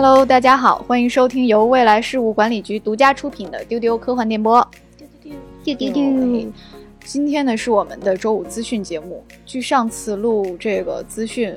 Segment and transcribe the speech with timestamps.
[0.00, 4.64] Hello，大家好，欢迎收听由未来事务管理局独家出品的丢丢科幻电波。
[5.64, 6.52] 丢丢丢！
[7.04, 9.24] 今天呢是我们的周五资讯节目。
[9.44, 11.52] 距上次录这个资讯，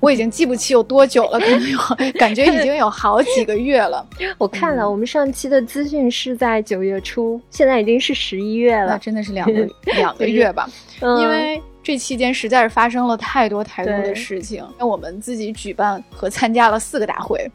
[0.00, 1.78] 我已经记不起有多久了，可能有
[2.18, 4.04] 感觉已经有好几个月了。
[4.38, 10.68] 我看了，我们上期的资讯是在九月初，现在已经是十一月了，那真的是两个两个月吧？
[11.00, 11.62] 因为。
[11.84, 17.46] 这期间实在是发生了太多太多的事情，那我们自己举办和参加了四个大会，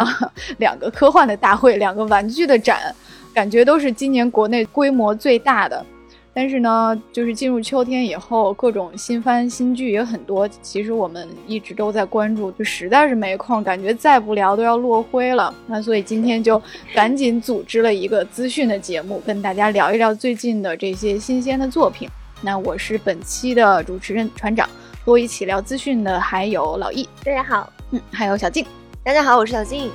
[0.58, 2.94] 两个科幻的大会，两个玩具的展，
[3.32, 5.84] 感觉都是今年国内规模最大的。
[6.32, 10.46] 但是呢，就是进入秋天以后，各种新番新剧也很多。
[10.62, 15.52] 其实我们一直都在关注，就实在是没空，感觉再不聊都要落灰了。
[15.66, 16.60] 那所以今天就
[16.94, 22.08] 赶紧组织了一个资讯的节目，跟大家聊一聊最近的这些新鲜的作品。
[22.42, 24.66] 那我是本期的主持人船长，
[25.04, 28.64] 和我一起聊资讯的还有老易，大家好，嗯，还有小静，
[29.04, 29.90] 大家好，我是小静。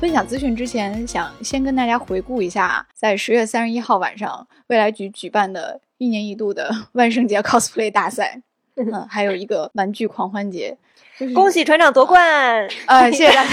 [0.00, 8.40] 分享资讯之前，想先跟大家回顾一下，在十月三十一号晚上，未来局举办的一年一度的 万圣节 cosplay 大赛，
[8.76, 10.78] 嗯，还有一个玩具狂欢节。
[11.34, 12.68] 恭喜船长夺冠！
[12.86, 13.48] 呃，谢谢大家。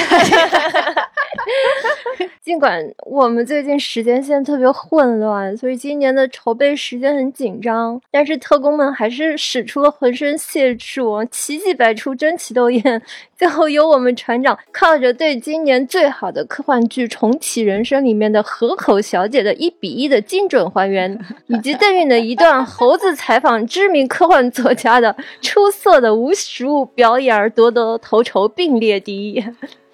[2.42, 13.02] 尽管我们最近时间线特别混乱，所以今年的筹备时间很紧张，但是特工们还是使出了浑身解数，奇迹百出，争奇斗艳。
[13.36, 29.44] 最后由我们船长靠着对今年最好的科幻剧《重启人生》里面的河口小姐的一比一的精准还原，以及邓韵的一段猴子采访知名科幻作家的出色的无实物表演而夺得头筹，并列第一。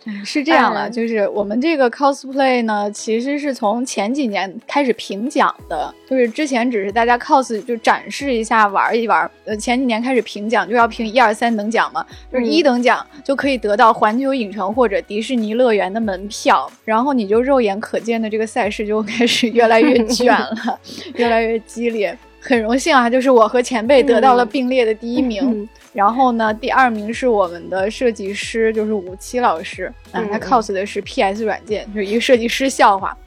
[0.25, 20.80] 是这样了，就是我们这个 cosplay 呢，其实是从前几年开始评奖的，就是之前只是大家 cos 就展示一下玩一玩，呃，前几年开始评奖就要评一二三等奖嘛，就是一等奖就可以得到环球影城或者迪士尼乐园的门票，然后你就肉眼可见的这个赛事就开始越来越卷了，
[21.15, 22.17] 越来越激烈。
[22.42, 25.67] 很荣幸啊，就是我和前辈得到了并列的第一名。
[25.92, 33.17] 然后呢，第二名是我们的设计师，就是吴七老师啊，他 cos 的是 PS 软件，就是一个设计师笑话。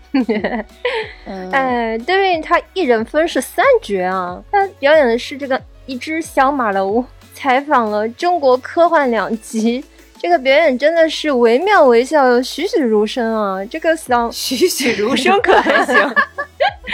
[1.50, 9.84] 哎， 对，他一人分饰三角啊，他表演的是这个一只小马楼，采访了中国科幻两极。
[10.20, 13.64] 这个表演真的是惟妙惟肖，栩栩如生啊！
[13.64, 15.96] 这个嗓栩栩如生可还行？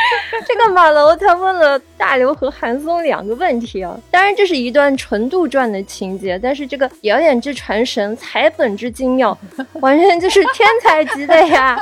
[0.46, 9.36] 这个马楼他问了大刘和韩松两个问题啊，当然这是一段纯杜撰的情节，但是这个表演之传神，采本之精妙，
[9.80, 11.78] 完全就是天才级的呀！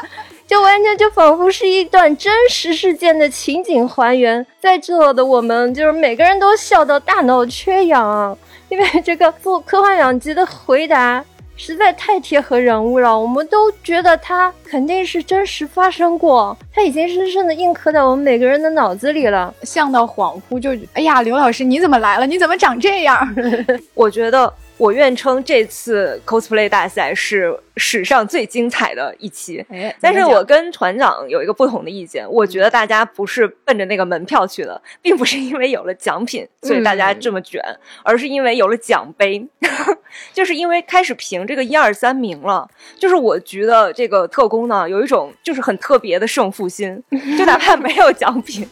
[0.47, 8.38] 就完全就仿佛是一段真实事件的情景还原，在座的我们就是每个人都笑到大脑缺氧，
[8.69, 11.25] 因为这个做科幻两极的回答。
[11.56, 22.27] 实在太贴合人物了，我们都觉得他肯定是真实发生过，他已经深深的印刻在我们每个人的脑子里了，像到恍惚就，哎呀，刘老师你怎么来了？
[22.27, 23.34] 你怎么长这样？
[23.94, 24.53] 我觉得。
[24.78, 29.64] 我愿称这次 cosplay 大赛是史上最精彩的一期，
[30.00, 37.62] 但是我跟团长有一个不同的意见，我觉得大家不是奔着那个门票去的， 并不是因为有了奖品所以大家这么卷，
[38.03, 39.47] 而是因为有了奖杯，
[40.34, 47.03] 就是因为开始评这个一二三名了，就是我觉得这个特工呢有一种就是很特别的胜负心，
[47.38, 48.69] 就哪怕没有奖品，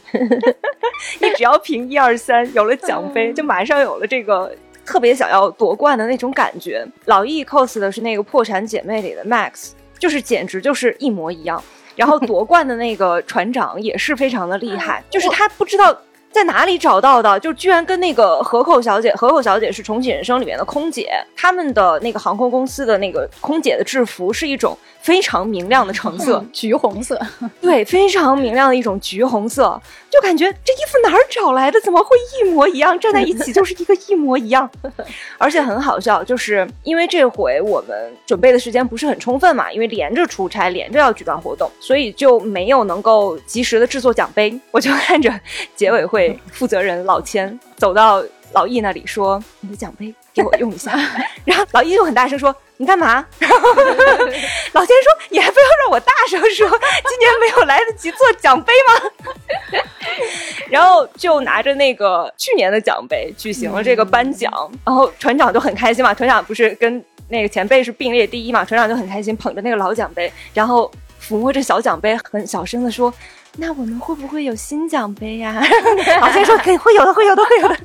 [1.20, 4.54] 你只要评一二三，有了奖杯，就马上有了这个。
[4.84, 6.86] 特别想要夺冠的那种感觉。
[7.06, 11.62] 老易 cos 的是那个破产姐妹里的 Max，就是简直就是一模一样。
[11.96, 15.96] 然后夺冠的那个船长也是非常的厉害，就是他不知道。
[16.34, 17.38] 在哪里找到的？
[17.38, 27.16] 就居然跟那个河口小姐，河口小姐是《重启人生》里面的空姐，他们的那个航空公司的那个空姐的制服是一种非常明亮的橙色，橘红色，
[27.60, 29.80] 对，非常明亮的一种橘红色，
[30.14, 31.80] 就感觉这衣服哪儿找来的？
[31.80, 32.96] 怎么会一模一样？
[33.00, 34.70] 站在一起就是一个一模一样，
[35.38, 44.56] 而且很好笑，就是因为这回我们准备的时间不是很充分嘛，因为连着出差，连着要举办活动，所以就没有能够及时的制作奖杯。
[44.70, 45.32] 我就看着
[45.74, 46.38] 结委会。
[46.52, 48.22] 负责人老千走到
[48.52, 50.92] 老易那里说：“你的奖杯给我用一下。
[51.46, 53.56] ”然后老易就很大声说：“你干嘛？” 然后
[54.72, 56.68] 老千说：“你还非要让我大声说？
[57.08, 59.10] 今年没有来得及做奖杯吗？”
[60.70, 64.52] 然后就拿着那个去年的奖杯举行了这个颁奖，
[64.84, 66.12] 然后船长就很开心嘛。
[66.12, 68.64] 船长不是跟那个前辈是并列第一嘛？
[68.64, 70.90] 船长就很开心，捧着那个老奖杯，然后
[71.22, 73.12] 抚摸着小奖杯，很小声的说。
[73.56, 75.62] 那我们会不会有新奖杯呀？
[76.20, 77.76] 老先说可以，会有的，会有的，会有的。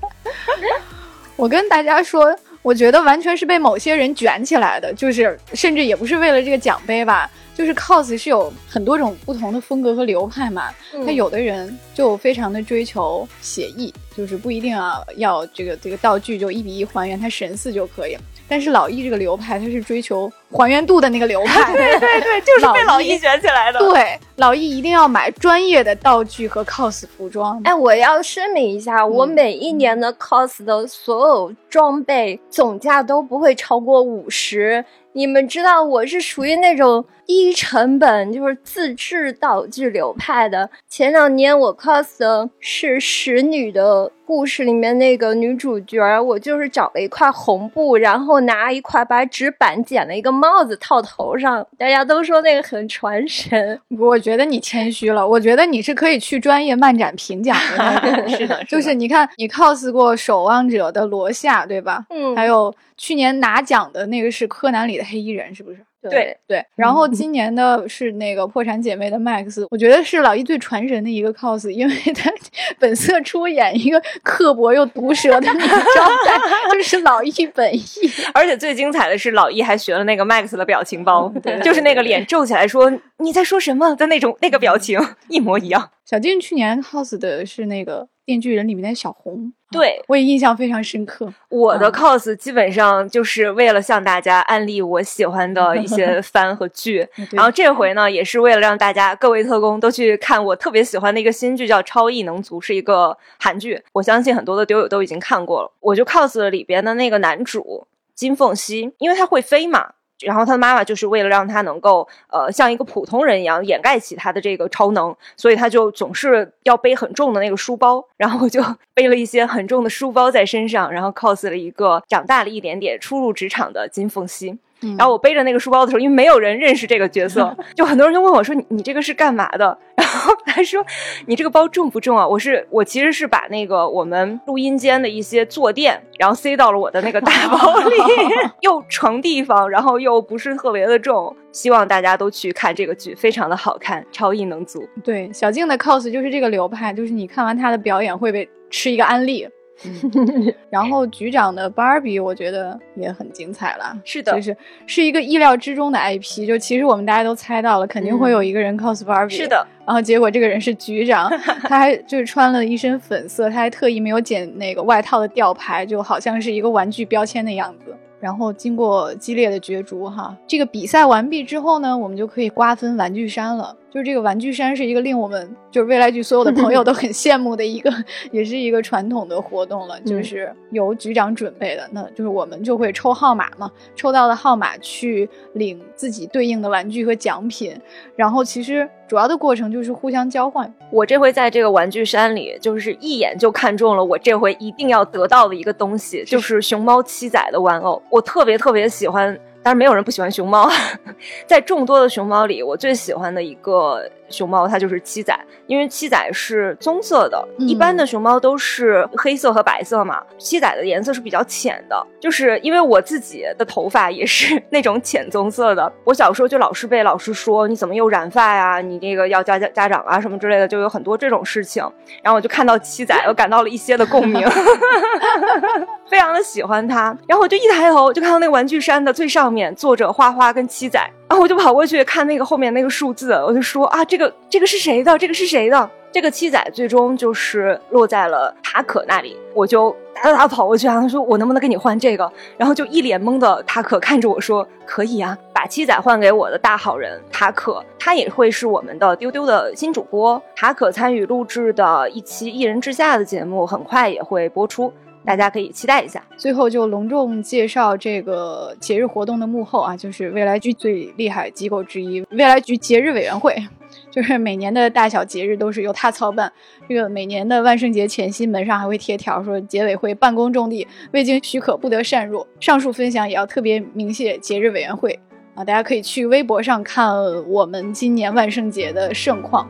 [1.40, 10.70] 我跟大家说，我觉得完全是被某些人卷起来的，就是甚至也不是为了这个奖杯吧，就是 cos 是有很多种不同的风格和流派嘛。
[11.06, 18.18] 他有的人就非常的追求写意，就是不一定要要这个这个道具就一比一还原，他神似就可以。
[18.48, 23.80] 但是老易这个流派，他是追求还原度的那个流派， 对对对，就是被老易卷起来的。
[23.92, 27.60] 对，老易一定要买专业的道具和 cos 服装。
[27.66, 34.86] 哎，我要声明一下，我每一年的 cos 的所有装备总价都不会超过五十。
[35.14, 40.70] 你们知道我是属于那种低成本，就是自制道具流派的。
[40.88, 51.66] 前两年我 cos 的是《使女的故事》里面那个女主角，我就是找了一块红布，然后拿一块白纸板剪了一个帽子套头上。
[51.80, 55.28] 大家都说那个很传神， 我觉得你谦虚了。
[55.28, 58.30] 我觉得你是可以去专业漫展评奖的。
[58.30, 62.06] 是的，就是你看你 cos 过《守望者》的罗夏，对吧？
[62.12, 62.72] 嗯，还有。
[63.02, 65.80] 去年拿奖的那个是柯南里的黑衣人，是不是？
[66.02, 66.66] 对对。
[66.76, 72.32] 然后今年的是那个破产姐妹的 Max，我觉得是老一最传神的一个 cos，因为他
[72.80, 76.40] 本色出演一个刻薄又毒舌的那个状态，
[76.72, 77.84] 就是老一本意。
[78.34, 81.32] 而且最精彩的是，老一还学了那个 Max 的表情包，
[81.64, 85.90] 就是那个脸皱起来说你在说什么的那种那个表情一模一样。
[86.06, 89.52] 小静去年 cos 的是那个《电锯人》里面的小红。
[89.72, 91.32] 对我也印象非常深刻。
[91.50, 103.82] 我的 cos 基本上就是为了向大家安利我喜欢的一些 番和剧，然后这回呢，也是为了让大家各位特工都去看我特别喜欢的一个新剧，叫《超异能族》，是一个韩剧。
[103.94, 105.72] 我相信很多的丢友都已经看过了。
[105.80, 109.94] 我就 cos 了里边的那个男主金凤熙，因为他会飞嘛。
[110.20, 118.62] 然后他的妈妈就是为了让他能够呃像一个普通人一样掩盖起他的这个超能，所以他就总是要背很重的那个书包，然后就
[118.94, 124.58] 背了一些很重的书包在身上，然后 cos 了一个长大了一点点、初入职场的金凤熙。
[124.98, 130.84] 然后我背着那个书包的时候，因为没有人认识这个角色， 就很多人就问我说：“你你这个是干嘛的？” 然后他说
[131.28, 137.96] ：“你这个包重不重啊？”我是我其实是把那个我们录音间的一些坐垫，然后塞到了我的那个大包里，
[138.62, 141.36] 又成地方，然后又不是特别的重。
[141.52, 144.88] 希望大家都去看这个剧，非常的好看，超异能族。
[145.04, 149.48] 对，小静的 cos 就是这个流派，就是你看完她的表演会被吃一个安利。
[150.70, 153.98] 然后局长的芭比，我觉得也很精彩了。
[154.04, 154.56] 是的，就是
[154.86, 156.46] 是一个意料之中的 IP。
[156.48, 159.36] 就其实我们大家都猜到了，肯定会有一个人 cos 芭比。
[159.36, 161.30] 是的，然后结果这个人是局长，
[161.64, 167.96] 他还就是穿了一身粉色，他还特意没有剪那个外套的吊牌，就好像是一个玩具标签的样子。
[168.20, 173.74] 然后经过激烈的角逐，哈，这个比赛完毕之后呢，我们就可以瓜分玩具山了。
[173.92, 177.92] 就是这个玩具山是一个令我们就是未来局所有的朋友都 很羡慕的一个，
[178.32, 181.88] 也是一个传统的活动了，就是由局长准备的。
[181.92, 187.76] 那就是我们就会抽号码嘛，抽到的号码去领自己对应的玩具和奖品。
[188.16, 190.72] 然后其实主要的过程就是互相交换。
[190.92, 198.02] 我这回在这个玩具山里，就是一眼就看中了我这回一定要得到的一个东西，就是熊猫七仔的玩偶。
[198.10, 199.38] 我特别特别喜欢。
[199.70, 200.68] 但是没有人不喜欢熊猫，
[201.46, 204.04] 在众多的熊猫里，我最喜欢的一个。
[204.30, 205.38] 熊猫它就是七仔，
[205.68, 210.22] 因为七仔是棕色的，一般的熊猫都是黑色和白色嘛。
[210.38, 215.92] 七仔的颜色是比较浅的，就是因为我自己的头发也是 那种浅棕色的。
[216.04, 218.82] 我小时候就老是被老师说你怎么又染发呀？
[218.82, 221.84] 你这个要家家家长啊什么之类的，就有很多这种事情。
[222.24, 224.48] 然后我就看到七仔，我感到了一些的共鸣，
[226.10, 227.16] 非常的喜欢它。
[227.28, 231.00] 然后我就一抬头就看到那个玩具山的最上面坐着花花跟七仔。
[231.30, 235.16] 然后我就跑过去看那个后面那个数字，我就说啊，这个这个是谁的？
[235.18, 235.90] 这个是谁的？
[236.12, 239.38] 这个七仔最终就是落在了塔可那里。
[239.54, 242.30] 我就哒哒哒跑过去啊，他说我能不能跟你换这个？
[242.58, 250.42] 然后就一脸懵的塔可看着我说可以啊，把七仔换给我的大好人塔可，他也会是我们的丢丢的新主播。
[250.56, 254.92] 塔可参与录制的一期一人之下的节目，很快也会播出。
[255.26, 256.24] 大家可以期待一下。
[256.38, 263.56] 最后就隆重介绍这个节日活动的幕后啊，就是未来局最厉害机构之一——未来局节日委员会，
[264.10, 266.52] 就是每年的大小节日都是由他操办。
[266.88, 272.46] 这个每年的万圣节前夕，门上还会贴条说节委会办公重地，未经许可不得擅入。
[272.60, 275.20] 上述分享也要特别鸣谢节日委员会
[275.56, 275.64] 啊！
[275.64, 277.14] 大家可以去微博上看
[277.50, 279.70] 我们今年万圣节的盛况。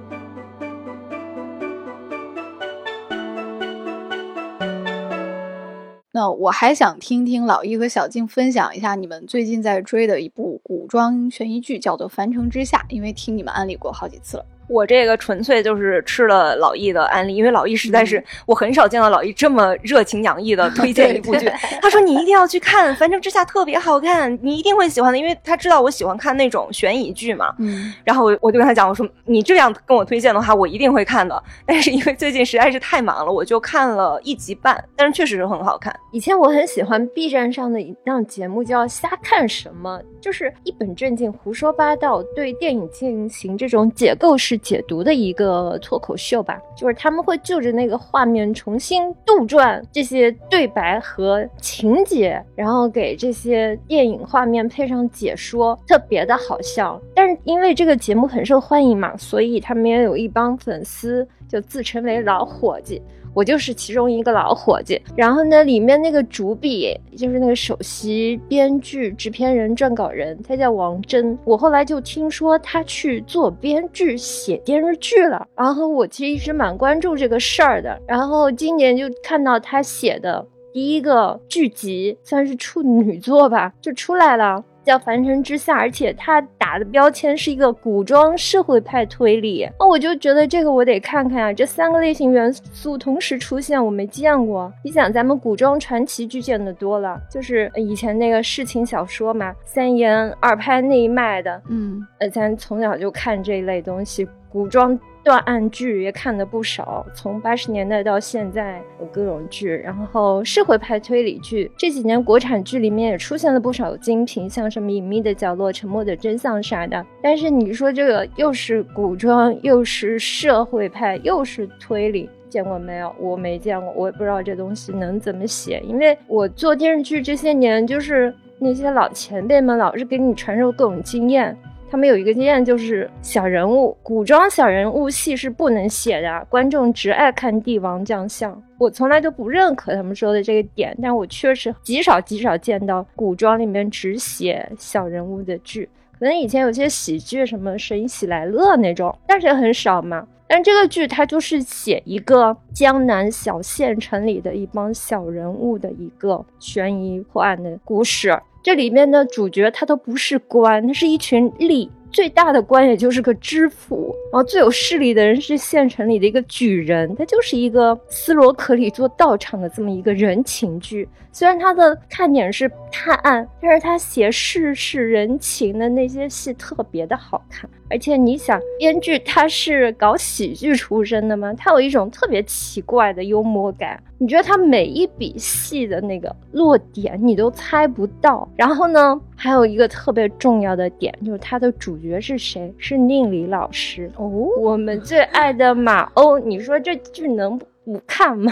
[6.20, 14.46] 那我还想听听老易和小静分享一下你们最近在追的一部古装悬疑剧，叫做《凡城之下》，因为听你们安利过好几次了。
[14.70, 21.52] 我这个纯粹就是吃了老易的安利，因为老易实在是我很少见到老易这么热情洋溢的 推荐一部剧。
[21.82, 27.54] 他说你一定要去看《繁城之下》，特别好看，你一定会喜欢的，因为他知道我喜欢看那种悬疑剧嘛。
[27.58, 31.42] 嗯，然后我我就跟他讲，我说你这样跟我推荐的话，我一定会看的。
[31.66, 35.92] 但是因为最近实在是太忙了，我就看了一集半，但是确实是很好看。
[36.12, 44.59] 以前我很喜欢 B 站上的一档节目叫《瞎看什么》，就是一本正经胡说八道，对电影进行这种解构式。
[44.60, 57.02] 解读的一个脱口秀吧，就是他们会就着那个画面重新杜撰这些对白和情节，然后给这些电影画面配上解说，特别的好笑。
[57.16, 63.02] 但是因为这个节目很受欢迎嘛，所以他们也有一帮粉丝，就自称为老伙计。
[63.34, 71.38] 我就是其中一个老伙计，然后呢，里面那个主笔就是那个首席编剧、制片人、撰稿人，他叫王真。
[71.46, 78.00] 我后来就听说他去做编剧、写电视剧了，然后我其实一直蛮关注这个事儿的。
[78.08, 84.64] 然后今年就看到他写的第一个剧集，算是处女作吧，就出来了。
[84.90, 91.54] 叫《凡尘之下》，而且他打的标签是一个古装社会派推理，那我就觉得这个我得看看啊！
[91.54, 94.74] 这三个类型元素同时出现，我没见过。
[94.84, 105.00] 你想，咱们古装传奇剧见的多了，就是以前那个世情小说嘛，三言二拍那一脉的，嗯，呃，咱从小就看这一类东西，古装。
[105.24, 117.06] 断案剧也看的不少，从八十年代到现在有各种剧，然后社会派推理剧这几年国产剧里面也出现了不少精品，像什么《隐秘的角落》《沉默的真相》啥的。
[117.22, 123.14] 但是你说这个又是古装，又是社会派，又是推理，见过没有？
[123.20, 131.56] 我没见过，我也不知道这东西能怎么写，因为我做电视剧这些年，就是那些老前辈们老是给你传授各种经验。
[131.92, 138.62] 他们有一个经验，就是小人物、古装小人物戏是不能写的，观众只爱看帝王将相。
[138.78, 145.90] 我从来都不认可他们说的这个点，但我确实极少极少见到古装里面只写小人物的剧。
[146.20, 150.28] 可能以前有些喜剧，什么《神医喜来乐》那种，但是也很少嘛。
[150.48, 158.38] 但这个剧它就是写一个江南小县城里的一帮小人物的一个悬疑破案的故事。
[158.62, 161.90] 这里面的主角他都不是官，他是一群吏。
[162.12, 171.08] 最大的官也就是个知府，然后最有势力的人是县城里的一个举人，他就是一个斯罗克里做道场的这么一个人情剧。
[171.32, 177.70] 虽然他的看点是探案，但是他写世事人情的那些戏特别的好看。
[177.92, 181.54] 而且你想，编剧他是搞喜剧出身的吗？
[181.54, 184.02] 他有一种特别奇怪的幽默感。
[184.18, 188.48] 你觉得他每一笔戏的那个落点你都猜不到。
[188.56, 192.74] 然后呢，还有一个特别重要的点就是它的主角是谁？
[192.78, 194.28] 是宁理老师哦，
[194.60, 196.38] 我们最爱的马欧。
[196.38, 197.68] 你说这剧能不
[198.06, 198.52] 看吗？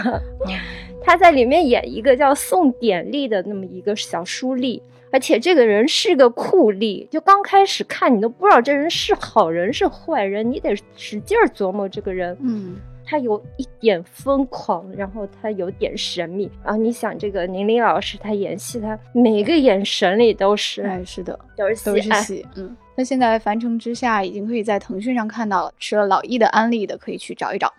[1.04, 4.80] 他在里面演一个叫宋典丽的那么一个小书吏，
[5.12, 7.06] 而且这个人是个酷吏。
[7.08, 12.34] 就刚开始看你都不知道这人是好人是坏人，你得使劲琢磨这个人。
[12.40, 12.76] 嗯。
[13.08, 22.76] 他有一点疯狂，然后他有点神秘，然后你想这个宁理老师他演戏，他每个眼神里都是，哎，是的，都是都是戏，嗯。
[22.94, 27.72] 那现在《凡城之下》已经可以在腾讯上看到了，吃了老易的安利的可以去找一找。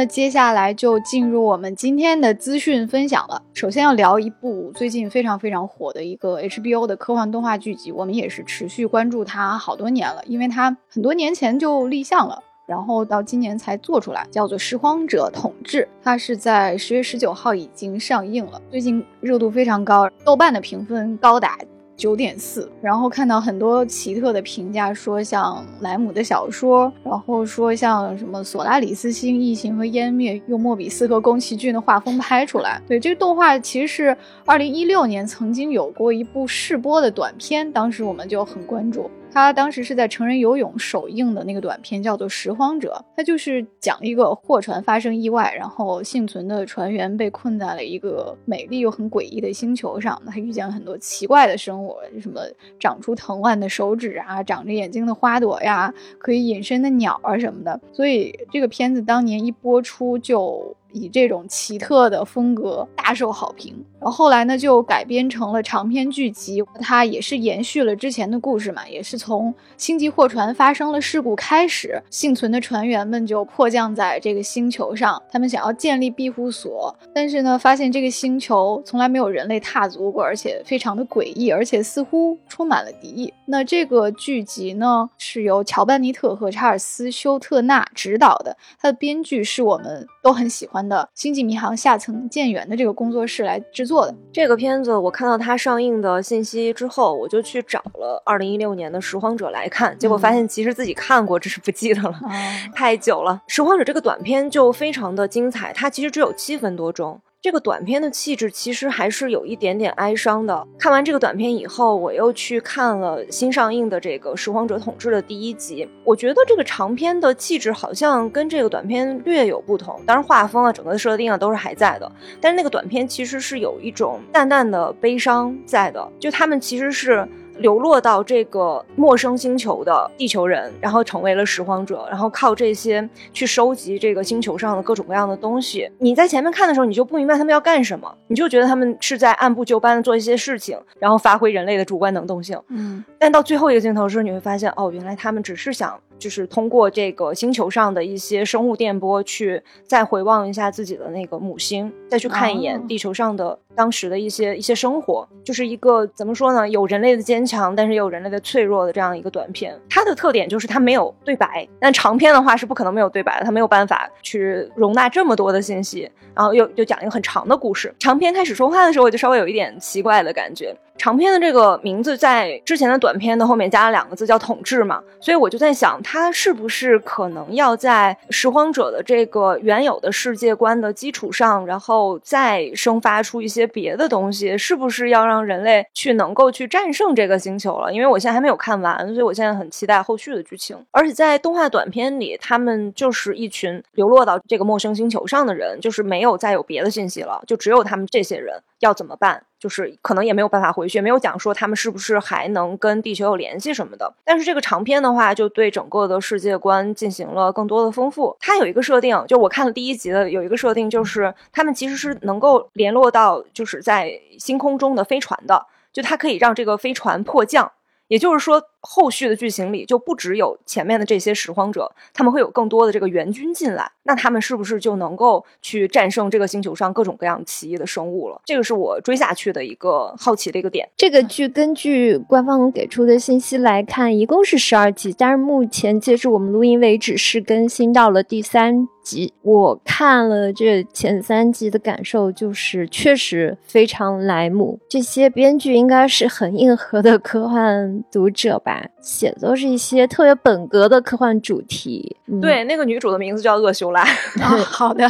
[0.00, 3.42] 那接下来就进入我们今天的资讯分享了。
[3.52, 15.82] 首先要聊一部最近非常非常火的一个 HBO 的科幻动画剧集，我们也是持续关注它好多年了，因为它很多年前就立项了，然后到今年才做出来，叫做《拾荒者统治》。
[16.02, 21.58] 它是在十月十九号已经上映了，最近热度非常高，豆瓣的评分高达。
[22.00, 32.80] 九点四，然后看到很多奇特的评价，说像莱姆的小说，然后说像什么索拉里斯星、异形和湮灭用莫比斯和宫崎骏的画风拍出来。
[32.88, 34.16] 对这个动画，其实是
[34.46, 39.10] 二零一六年曾经有过一部试播的短片，当时我们就很关注。
[39.32, 52.40] 他当时是在成人游泳首映的那个短片，叫做《拾荒者》，他就是讲一个货船发生意外，然后幸存的船员被困在了一个美丽又很诡异的星球上，他遇见了很多奇怪的生物，什么
[52.78, 57.80] 长出藤蔓的手指啊，长着眼睛的花朵呀，可以隐身的鸟啊什么的。
[57.92, 60.76] 所以这个片子当年一播出就。
[60.92, 63.74] 以这种奇特的风格大受好评。
[64.00, 83.32] 然后后来呢，就改编成了长篇剧集，它也是延续了之前的故事嘛，也是从星际货船发生了事故开始，幸存的船员们就迫降在这个星球上，他们想要建立庇护所，但是呢，发现这个星球从来没有人类踏足过，而且非常的诡异，而且似乎充满了敌意。
[83.44, 94.14] 那这个剧集呢，是由乔班尼特和查尔斯·休特纳执导的，它的编剧是我们都很喜欢的《星际迷航：下层舰员》的这个工作室来制作的。
[94.32, 102.20] 这个片子我看到它上映的信息之后，我就去找了二零一六年的《拾荒者》来看，结果发现其实自己看过，只是不记得了，
[102.74, 103.42] 太久了。
[103.52, 107.20] 《拾荒者》这个短片就非常的精彩，它其实只有七分多钟。
[107.42, 110.66] 这个短片的气质其实还是有一点点哀伤的。
[110.78, 115.88] 看完这个短片以后，我又去看了新上映的这个《拾荒者统治》的第一集。
[116.04, 122.12] 我觉得这个长片的气质好像跟这个短片略有不同，当然画风啊、整个的设定啊都是还在的。
[122.42, 127.26] 但是那个短片其实是有一种淡淡的悲伤在的，就他们其实是。
[127.60, 135.90] 流落到这个陌生星球的地球人，然后成为了拾荒者，然后靠这些去收集这个星球上的各种各样的东西。
[135.98, 142.60] 你在前面看的时候，你就不明白他们要干什么，你就觉得他们是在按部就班的做一些事情，然后发挥人类的主观能动性。
[142.68, 145.98] 嗯，但到最后一个镜头的时候，你会发现，哦，原来他们只是想。
[146.18, 156.68] 就是通过这个星球上的一些生物电波，去再回望一下自己的那个母星，再去看一眼地球上的当时的一些一些生活，就是一个怎么说呢？
[156.68, 159.78] 有人类的坚强，但是也有人类的脆弱的这样一个短片。
[159.88, 167.94] 它的特点就是它没有对白，但长篇的话是不可能没有对白的，它没有办法去容纳这么多的信息，然后又又讲一个很长的故事。
[167.98, 170.76] 长篇开始说话的时候，我就稍微有一点奇怪的感觉。
[170.98, 184.56] 长篇的这个名字在之前的短片的后面加了两个字，叫统治嘛，所以我就在想，它是不是可能要在拾荒者的这个原有的世界观的基础上，然后再生发出一些些别的东西？
[184.56, 187.92] 是不是要让人类去能够去战胜这个星球了？
[187.92, 190.76] 因为我现在还没有看完，所以我现在很期待后续的剧情。
[190.90, 199.44] 而且在动画短片里，他们就是一群流落到这个陌生星球上的人，就是没有再有别的信息了，就只有他们这些人要怎么办？
[199.58, 204.12] 就是可能也没有办法回去，没有讲说他们是不是还能跟地球有联系什么的。
[204.24, 208.34] 但是这个长篇的话，就对整个的世界观进行了更多的丰富。
[208.40, 217.70] 它有一个设定，就我看了第一集的，有一个设定就是他们其实是能够联络到就是在星空中的飞船的，就它可以让这个飞船迫降。
[218.08, 223.90] 也就是说，后续的剧情里就不只有前面的这些拾荒者，他们会有更多的这个援军进来。
[224.04, 228.40] 那他们是不是就能够去战胜这个星球上各种各样奇异的生物了？
[228.44, 230.88] 这个是我追下去的一个好奇的一个点。
[230.96, 238.88] 这个剧根据官方给出的信息来看，一共是十二集，但是目前截至我们录音为止是更新到了第三。
[239.02, 248.69] 集我看了这前三集的感受就是确实非常莱姆，这些编剧应该是很硬核的科幻读者吧，
[249.00, 252.16] 写的都是一些特别本格的科幻主题。
[252.40, 254.04] 对，那个女主的名字叫厄修拉。
[254.64, 255.08] 好的，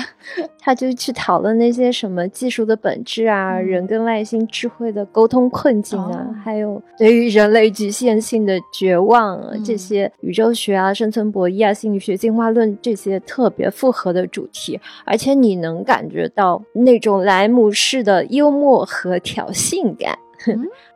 [0.58, 20.18] 他就去讨论那些什么技术的本质啊，人跟外星智慧的沟通困境啊，还有对于人类局限性的绝望啊，这些宇宙学啊、生存博弈啊、心理学进化论这些特别复合的主题，而且你能感觉到那种莱姆式的幽默和挑衅感。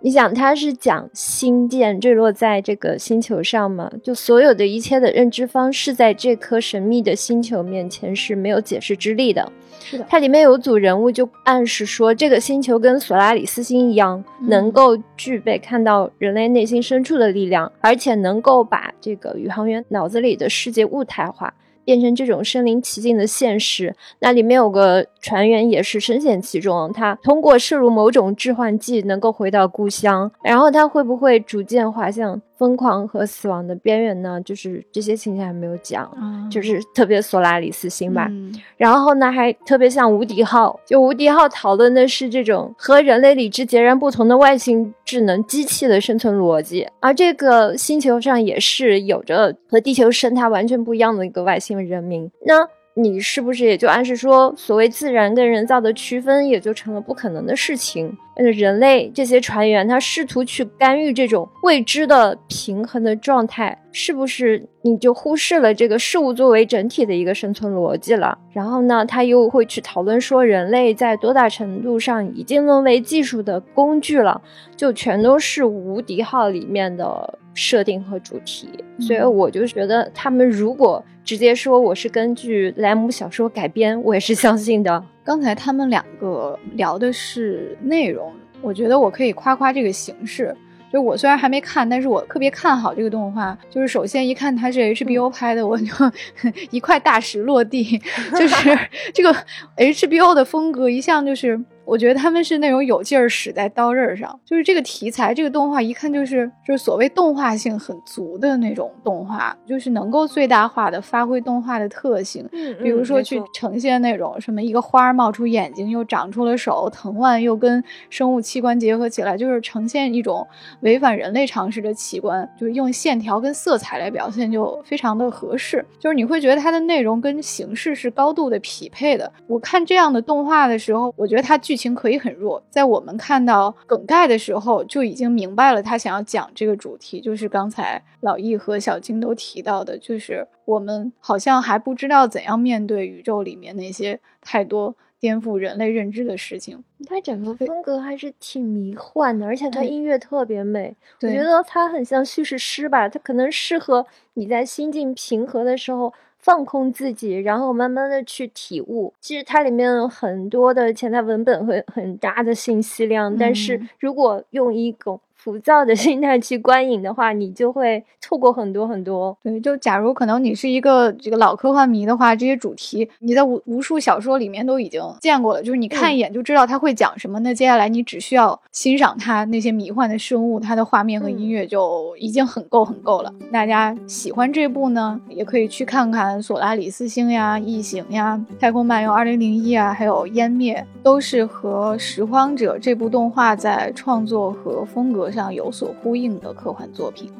[0.01, 3.91] 你想，它是讲星舰坠落在这个星球上吗？
[4.03, 9.53] 就所有的一切的认知方式，在这颗神秘的星球面前是没有解释之力的。
[9.81, 21.53] 是的，它里面有组人物就暗示说，这个星球跟索拉里斯星一样，能够具备看到人类内心深处的力量，而且能够把这个宇航员脑子里的世界物态化。
[21.85, 32.41] 变成这种身临其境的现实，那里面有个船员也是深陷其中，他通过摄入某种致幻剂能够回到故乡，然后他会不会逐渐滑向？
[32.57, 36.11] 疯狂和死亡的边缘呢，就是这些情节还没有讲，
[36.51, 38.31] 就是特别索拉里斯星吧。
[38.77, 52.31] 然后呢，还特别像无敌号，就无敌号讨论的是这种和人类理智截然不同的外星智能机器的生存逻辑，而这个星球上也是有着和地球生态完全不一样的一个外星人民。
[52.47, 52.69] 那。
[52.97, 58.17] 你是不是也就暗示说，所谓自然跟人造的区分也就成了不可能的事情？
[58.37, 68.39] 呃，人类这些船员他试图去干预这种未知的平衡的状态，是不是你就忽视了这个事物作为整体的一个生存逻辑了？
[68.53, 74.41] 然后呢，他又会去讨论说，人类在多大程度上已经沦为技术的工具了？
[74.77, 77.39] 就全都是无敌号里面的。
[77.57, 85.03] 设定和主题，所以我就觉得他们如果直接说我是根据莱姆小说改编，我也是相信的。
[85.25, 90.55] 刚才他们两个聊的是内容，我觉得我可以夸夸这个形式。
[90.93, 93.57] 就我虽然还没看，但是我特别看好这个动画。
[93.71, 95.87] 就是首先一看它是 HBO 拍的，我就
[96.71, 97.99] 一块大石落地。
[98.39, 98.79] 就是
[99.15, 99.35] 这个
[99.77, 101.59] HBO 的风格一向就是。
[101.87, 112.49] 我觉得他们是那种有劲儿使在刀刃上，就是这个题材，这个动画一看就是就是所谓动画性很足的那种动画，就是能够最大化的发挥动画的特性，
[112.83, 120.47] 比如说去呈现那种什么一个花冒出眼睛，又长出了手，藤蔓又跟生物器官结合起来，就是呈现一种
[120.81, 125.85] 违反人类常识的器官，就是用线条跟色彩来表现，就非常的合适。
[125.99, 129.31] 就是你会觉得它的内容跟形式是高度的匹配的。
[129.47, 131.74] 我看这样的动画的时候，我觉得它剧。
[131.75, 146.85] 剧情可以很弱，在我们看到梗概的时候就已经明白了他想要讲这个主题，就是刚才老易和小金都提到的，就是我们好像还不知道怎样面对宇宙里面那些太多颠覆人类认知的事情。
[147.09, 156.15] 他整个风格还是挺迷幻的，而且他音乐特别美，我觉得他很像叙事诗吧，他可能适合你在心境平和的时候。
[156.45, 159.15] 放空自己，然后慢慢的去体悟。
[159.19, 169.37] 其实它里面有很多的潜在文本和很大的信息量，但是如果用一种浮躁的 心态去观影的话，你就会错过很多很多。
[169.43, 177.39] 对，就假如可能你是一个这个老科幻迷的话，这些主题你在无无数小说里面都已经见过了，就是你看一眼就知道他会讲什么。
[177.41, 183.31] 那接下来你只需要欣赏它那些迷幻的生物，它的画面和音乐就已经很够很够了。
[183.53, 189.37] 大家喜欢这部呢，也可以去看看《索拉里斯星》呀、《异形》呀、《太空漫游2001》
[189.79, 195.31] 啊，还有《湮灭》，都是和《拾荒者》这部动画在创作和风格。
[195.35, 197.31] 上有所呼应的科幻作品，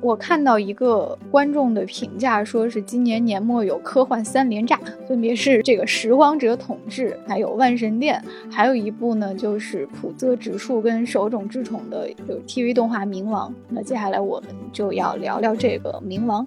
[0.00, 13.50] 我看到一个观众的评价，说是今年年末有科幻三连炸，分别是这个《拾荒者统治》，还有《万神殿》，还有一部呢就是浦泽直树跟手冢治虫的就 TV 动画《冥王》。
[13.68, 16.46] 那接下来我们就要聊聊这个《冥王》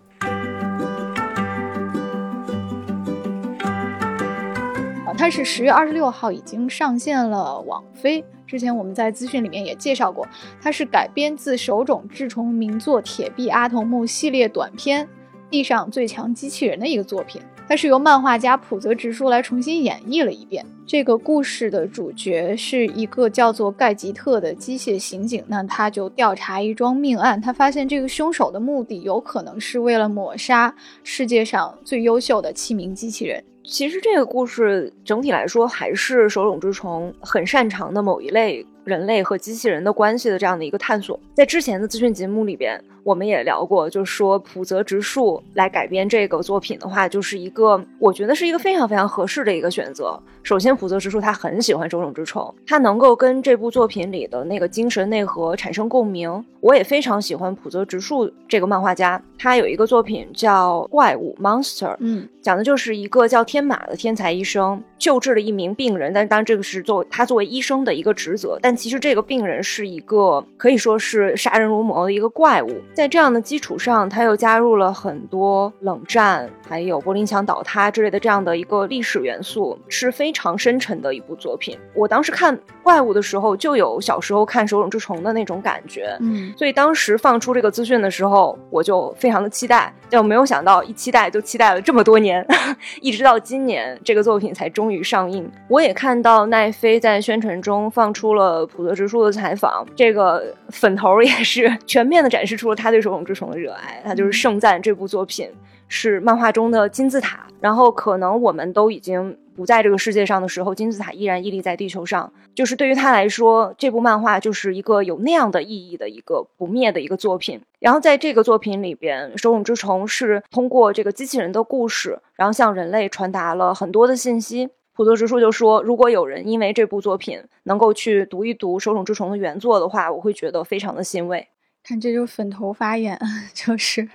[5.06, 8.26] 啊，它是十月二十六号已经上线了网飞。
[8.48, 10.28] 之前我们在资讯里面也介绍过，
[10.62, 15.06] 它是改编自手冢治虫名作《铁臂阿童木》系列短篇
[15.50, 17.42] 《地上最强机器人》的一个作品。
[17.68, 20.64] 它是由漫画家浦泽直树来重新演绎了一遍。
[20.86, 33.44] 这个故事的主角是一个叫做盖吉特的机械刑警，那他就调查一桩命案，他发现这个凶手的目的有可能是为了抹杀世界上最优秀的七名机器人。
[33.68, 41.20] 其实这个故事整体来说还是手冢治虫很擅长的某一类人类和机器人的关系的这样的一个探索。
[41.34, 50.20] 在之前的资讯节目里边，我们也聊过，就是说浦泽直树来改编这个作品的话，就是一个我觉得是一个非常非常合适的一个选择。
[50.42, 56.44] 首先，浦泽直树他很喜欢手冢治虫，他能够跟这部作品里的那个精神内核产生共鸣。
[56.62, 72.82] 我也非常喜欢浦泽直树这个漫画家，他有一个作品叫《怪物 Monster》，嗯，讲的就是一个叫天马的天才医生救治了一名病人，但当然这个是作他作为医生的一个职责，但其实这个病人是一个可以说是杀人如魔的一个怪物。
[72.96, 80.32] 在这样的基础上，他又加入了很多冷战，还有柏林墙倒塌之类的这样的一个历史元素，是非。
[80.36, 81.78] 常深沉的一部作品。
[81.94, 86.18] 我当时看怪物的时候，就有小时候看手冢治虫的那种感觉。
[86.20, 89.94] 嗯，所以当时放出这个资讯的时候，我就非常的期待。
[90.08, 92.46] 就没有想到一期待就期待了这么多年，
[93.02, 95.50] 一直到今年这个作品才终于上映。
[95.68, 104.00] 我也看到奈飞在宣传中放出了普泽直树的采访，这个粉头也是全面的展示出了他他对手冢治虫的热爱。
[104.06, 105.50] 他就是盛赞这部作品
[105.88, 107.48] 是漫画中的金字塔。
[107.60, 109.36] 然后可能我们都已经。
[109.56, 112.30] 不在这个世界上的时候，金字塔依然屹立在地球上。
[112.54, 117.62] 就是对于他来说，这部漫画就是一个有那样的意义的一个不灭的一个作品。
[117.80, 124.68] 然后在这个作品里边，手冢治虫是通过这个机器人的故事，然后向人类传达了很多的信息。
[124.94, 131.48] 普泽直树就说，如果有人因为这部作品能够去读一读手冢治虫的原作的话，我会觉得非常的欣慰。
[131.88, 133.20] 看，这就是粉头发言，
[133.54, 134.08] 就是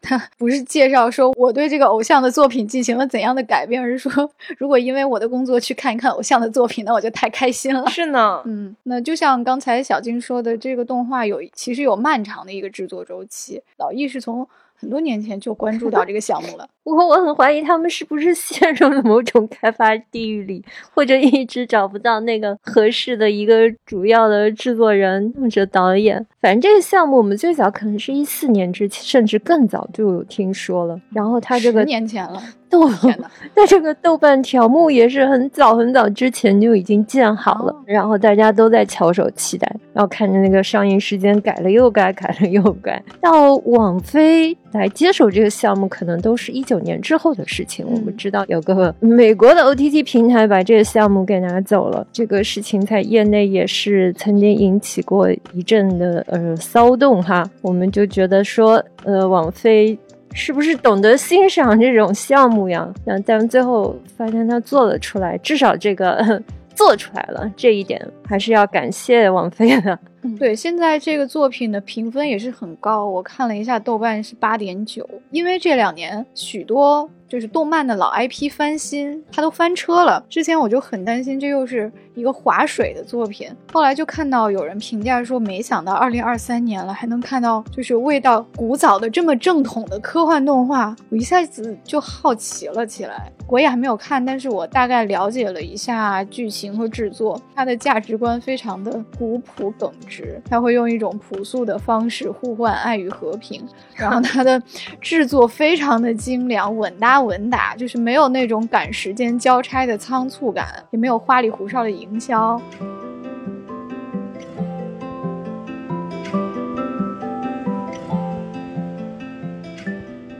[0.00, 7.86] 他不是介绍说我对这个偶像的作品进行了怎样的改变，而是说 如果因为我的工作去看一看偶像的作品，那我就太开心了。
[7.90, 13.62] 是呢，嗯，那就像刚才小金说的，这个动画有其实有漫长的一个制作周期。
[13.76, 14.48] 老易是从
[14.80, 16.68] 很多年前就关注到这个项目了。
[16.84, 20.64] 不过我很怀疑他们是不是陷入了某种开发地狱里，
[20.94, 26.24] 或者一直找不到那个合适的一个主要的制作人或者导演。
[26.40, 30.98] 反正这个项目我们最早可能是一四年之前，甚至更早就有听说了。
[31.10, 47.86] 然后他这个十年前了，豆天呐，那这个豆瓣条目也是很早很早之前就已经建好了，然后大家都在翘首期待，然后看着那个上映时间改了又改，改了又改，到网飞来接手这个项目，可能都是一九年之后的事情。
[47.88, 57.48] 我们知道有个美国的 OTT 平台把这个项目给拿走了，这个事情在业内也是曾经引起过一阵的呃骚动哈。
[57.62, 59.98] 我们就觉得说，呃，网飞
[60.38, 62.88] 是不是懂得欣赏这种项目呀？
[63.04, 66.40] 那但最后发现他做了出来，至少这个
[66.76, 69.98] 做出来了，这一点还是要感谢王菲的。
[70.38, 75.08] 对，现在这个作品的评分也是很高，我看了一下，豆瓣是八点九。
[75.32, 80.24] 因为这两年许多就是动漫的老 IP 翻新，它都翻车了。
[80.28, 93.30] 之前我就很担心这又是一个划水的作品，后来就看到有人评价说，没想到二零二三年了还能看到就是味道古早的这么正统的科幻动画，我一下子就好奇了起来。
[93.46, 104.62] 我也还没有看，但是我大概了解了一下剧情和制作，它的价值观非常的古朴耿直，它会用一种朴素的方式呼唤爱与和平，然后它的
[105.00, 112.62] 制作非常的精良，稳当搭稳打，就是没有那种赶时间交差的仓促感，也没有花里胡哨的营销。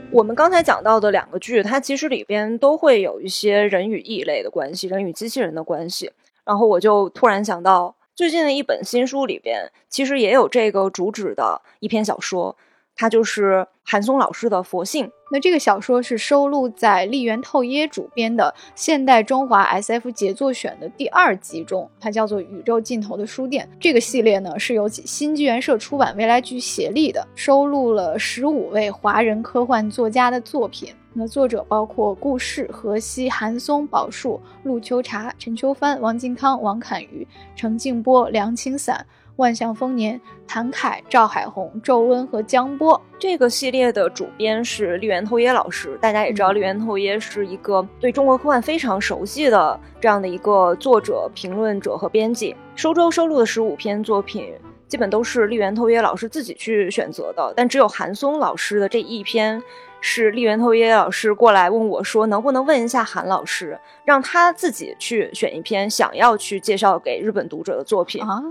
[0.09, 6.09] 我们刚才讲到的两个剧，它其实里边都会有一些人与异类的关系，人与机器人的关系。
[6.45, 12.55] 然后我就突然想到，最近的一本新书里边，其实也有这个主旨的一篇小说。
[12.99, 15.05] 它就是韩松老师的《佛性》。
[15.31, 23.65] 那这个小说是收录在立原透耶主编的《现代中华 SF 杰作选》的第二集中，它叫做《宇宙尽头的书店》。
[23.79, 30.93] 这个系列呢是由新纪元社出版未来局协力的，收录了十五位华人科幻作家的作品。
[31.19, 37.27] 那作者包括顾氏、何西、韩松、宝树、陆秋茶、陈秋帆、王靖康、王侃瑜、
[37.57, 39.05] 程静波、梁清散。
[39.35, 45.97] 万象丰年、谭凯、赵海红、周温和江波这个系列的主编是立原透耶老师。
[46.01, 52.55] 大家也知道，立原透耶是一个对中国科幻非常熟悉的这样的一个作者、评论者和编辑。
[52.75, 54.53] 收周收录的十五篇作品，
[54.89, 59.61] 基本都是立原透耶老师自己去选择的，但只有韩松老师的这一篇
[60.01, 68.41] 是立原透耶老师过来问我说，能不能问一下韩老师，让他自己去选一篇想要去介绍给日本读者的作品啊。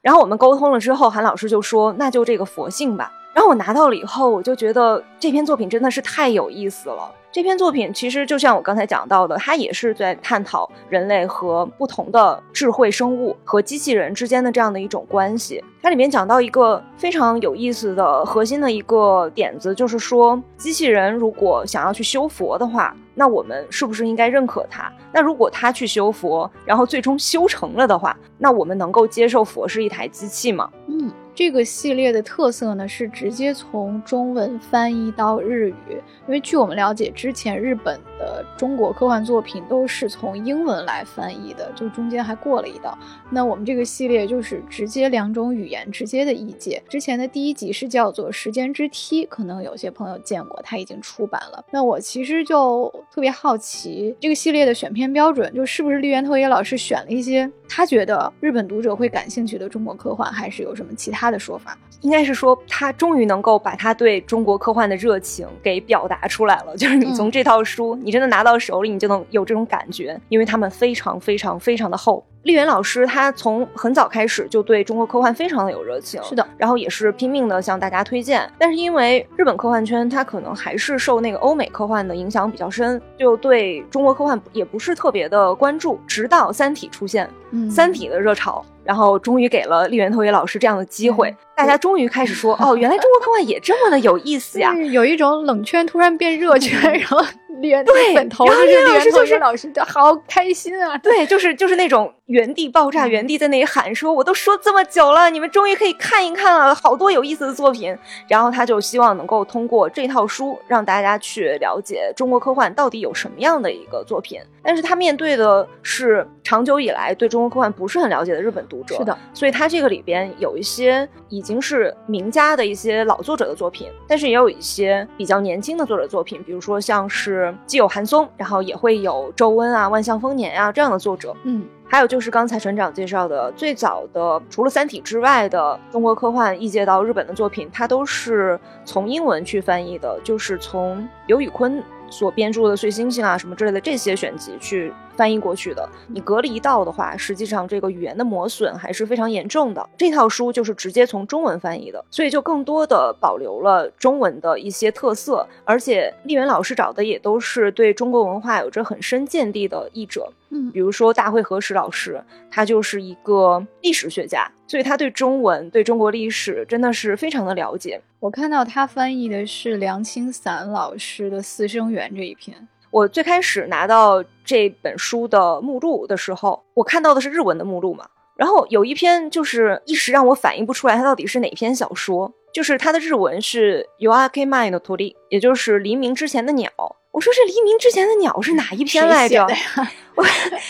[0.00, 7.10] 然后我们沟通了之后，韩老师就说：“那就这个佛性吧。”然后我拿到了以后，我就觉得这篇作品真的是太有意思了。
[7.34, 15.60] 这篇作品其实就像我刚才讲到的，它也是在探讨人类和不同的智慧生物和机器人之间的这样的一种关系。
[15.82, 24.88] 它里面讲到一个非常有意思的核心的一个点子，就是说机器人如果想要去修佛的话，那我们是不是应该认可它？
[25.12, 30.70] 那如果它去修佛，然后最终修成了的话，那我们能够接受佛是一台机器吗？
[30.86, 31.10] 嗯。
[31.36, 36.00] 这个系列的特色呢，是直接从中文翻译到日语。
[36.28, 42.98] 因为据我们了解，之前日本的中国科幻作品都是从英文来翻译的，就中间还过了一道。
[43.30, 46.82] 那我们这个系列就是直接两种语言直接的译介。
[46.86, 51.64] 之前的第一集是叫做《时间之梯》，可能有些朋友见过，它已经出版了。
[51.70, 61.10] 那我其实就特别好奇，这个系列的选片标准，就是不是立原透也老师选了一些他觉得日本读者会感兴趣的中国科幻，还是有什么其？
[61.10, 66.76] 他的说法应该是说，他终于能够把他对中国科幻的热情给表达出来了。
[66.76, 72.24] 就是你从这套书，你真的拿到手里，你就能有这种感觉，因为它们非常非常非常的厚。
[72.44, 78.48] 丽媛老师她从很早开始就对中国科幻非常的有热情，是的，然后也是拼命的向大家推荐。
[78.58, 85.98] 但是因为日本科幻圈，它可能还是受那个欧美科幻的影响比较深，就对中国科幻也不是特别的关注。
[86.06, 87.28] 直到《三体》出现，
[87.70, 88.64] 《三体》的热潮。
[88.84, 94.74] 然后终于给了丽媛透也老师这样的机会，大家终于开始说 哦，原来中国科幻也这么的有意思呀！
[94.92, 97.24] 有一种冷圈突然变热圈， 然后
[97.60, 97.82] 对
[98.14, 100.96] 粉头，然后老师就是老师好开心啊！
[100.98, 107.96] 对，就是就是那种原地爆炸，原地在那里喊说：“我都说这么久了，你们终于可以看一看了，好多有意思的作品。”
[108.28, 114.40] 然后他就希望能够通过这套书让大家去了解中国科幻到底有什么样的一个作品。
[114.62, 131.66] 但是他面对的是长久以来对中国科幻不是很了解的日本读者，是的，所以他这个里边有一些已经是名家的一些老作者的作品，但是也有一些比较年轻的作者作品，比如说像是既有韩松，然后也会有周温啊、万象丰年啊这样的作者，嗯。
[131.86, 141.80] 还有就是刚才船长介绍的最早的，除了《三体》之外的中国科幻译介到日本的作品，它都是从英文去翻译的，就是从刘宇昆
[142.10, 144.92] 所编著的《碎星星》啊什么之类的这些选集去。
[145.16, 149.88] 翻译过去的，你隔了一道的话，实际上这个语言的磨损还是非常严重的。
[149.96, 155.46] 这套书就是直接从中文翻译的，所以就更多的保留了中文的一些特色。
[155.64, 168.00] 而且丽媛老师找的也都是对中国文化有着很深见地的译者，嗯，比如说大会和史老师，他就是一个历史学家，所以他对中文、对中国历史真的是非常的了解。
[168.20, 172.66] 我看到他翻译的是梁清散老师的《四生缘》这一篇。
[172.94, 186.70] 我最开始拿到这本书的目录的时候，我看到的是日文的目录嘛，然后有一篇就是一时让我反应不出来它到底是哪篇小说，就是它的日文是 y o a k e m i no tori，也就是黎明之前的鸟。
[187.14, 189.46] 我说这黎明之前的鸟是哪一篇来着？
[190.16, 190.24] 我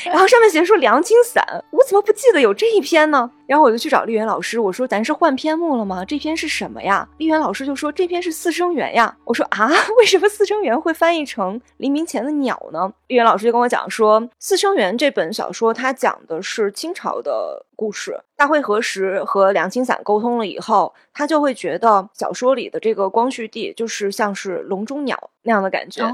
[0.04, 3.30] 然后上面写说梁青散，我怎么不记得有这一篇呢？
[3.46, 6.04] 然后我就去找丽媛老师，我说咱是换篇目了吗？
[6.04, 7.09] 这篇是什么呀？
[7.16, 9.14] 丽媛老师就说这篇是四生缘呀。
[9.24, 12.92] 我说啊， 为什么四生缘会翻译成黎明前的鸟呢？
[13.07, 18.18] 丽媛老师就跟我讲说，四生缘这本小说它讲的是清朝的故事。
[18.37, 26.04] 大会何时和梁清散沟通了以后，他就会觉得小说里的这个光绪帝就是像是笼中鸟那样的感觉，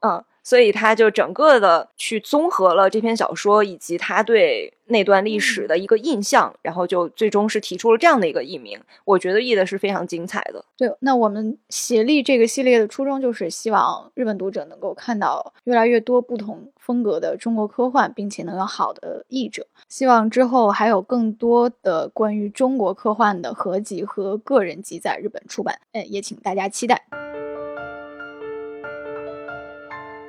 [0.00, 0.24] 嗯。
[0.46, 8.78] 所以他就整个的去综合了这篇小说以及他对那段历史的一个印象，然后就最终是提出了这样的一个译名。
[9.04, 10.64] 我觉得译的是非常精彩的。
[10.76, 19.66] 对，那我们协力这个系列的初衷就是希望日本读者能够看到越来越多不同风格的中国科幻，并且能有好的译者。
[19.88, 25.76] 希望之后还有更多的关于中国科幻的合集和个人集在日本出版。
[25.90, 27.25] 嗯，也请大家期待。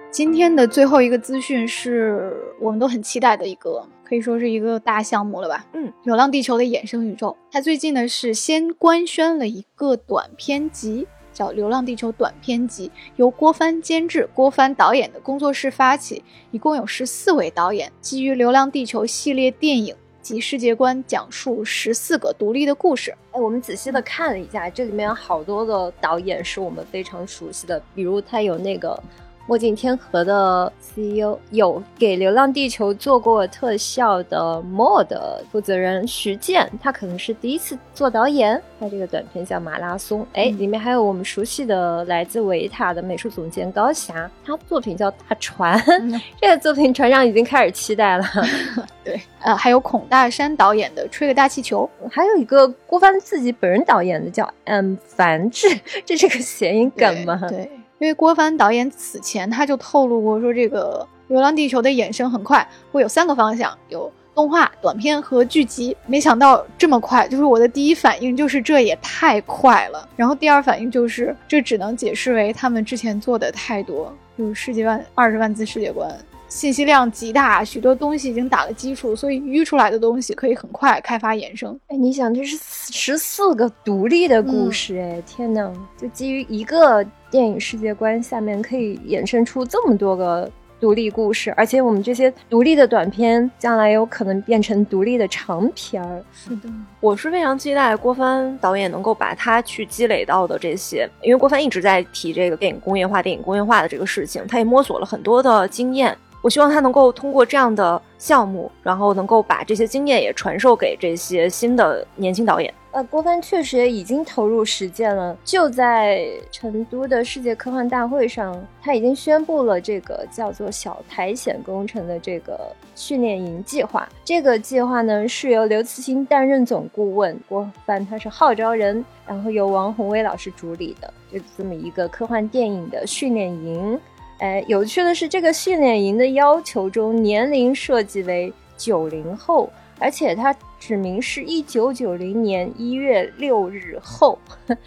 [0.09, 5.65] 今天的最后一个资讯是我们都很期待的一个，可以说是一个大项目了吧？
[5.73, 23.13] 嗯，《流浪地球》的衍生宇宙，它最近呢是先官宣了一个短片集，叫《流浪地球短片集》，由郭帆监制、郭帆导演的工作室发起，一共有十四位导演，基于《流浪地球》系列电影及世界观，讲述十四个独立的故事。
[23.33, 28.97] 哎，我们仔细的看了一下，这里面有好多的导演是我们非常熟悉的，比如他有那个。
[29.47, 35.07] 墨镜天河的 CEO 有给《流浪地球》做过特效的 MOD
[35.49, 38.61] 负责人徐健，他可能是第一次做导演。
[38.77, 45.79] 他这个短片叫《马拉松》，哎，里面还有我们熟悉的来自维塔的美术总监高霞，他作品叫《大船》，
[46.41, 48.25] 这个作品船长已经开始期待了。
[49.01, 55.67] 对，呃，还有孔大山导演的《吹个大气球》，还有一个郭帆自己本人导演的叫《嗯繁殖》，
[56.05, 57.39] 这是个谐音梗吗？
[57.47, 57.71] 对。
[57.99, 65.97] 因为郭帆导演此前他就透露过，说这个《流浪地球》的衍生很快会有三个方向，有动画、短片和剧集。
[66.05, 70.07] 没想到这么快，就是我的第一反应就是这也太快了。
[70.15, 76.09] 然后第二反应就是这只能解释为他们之前做的太多，就是世界万二十万字世界观。
[76.49, 81.77] 信息量极大，许多东西已经打了基础，所以淤出来的东西可以很快开发衍生。
[81.87, 82.57] 哎，你想，这是
[82.89, 90.49] 十四个独立的故事，哎，天呐，就基于一个电影世界观下面，可以衍生出这么多个。
[90.79, 96.23] 独立故事，而且我们这些独立的短片将来有可能变成独立的长片儿。
[96.31, 106.15] 是的，我是非常期待郭帆导演能够把他去积累到的这些，因为郭帆一直在提这个电影工业化、电影工业化的这个事情，他也摸索了很多的经验。
[106.41, 112.73] 我希望他能够通过这样的项目，然后能够把这些经验也传授给这些新的年轻导演。
[112.91, 115.37] 呃，郭帆确实也已经投入实践了。
[115.43, 122.59] 就在成都的世界科幻大会上，他已经宣布了这个叫做“小苔藓工程”的这个
[122.95, 124.07] 训练营计划。
[124.23, 133.99] 这个计划呢，是由刘慈欣担任总顾问，郭帆他是号召人，然后由王宏威老师主理的，就这么一个科幻电影的训练营。
[134.39, 139.69] 哎，有趣的是，这个训练营的要求中年龄设计为九零后。
[139.99, 140.55] 而且他
[140.87, 144.39] 指明是一九九零年一月六日后。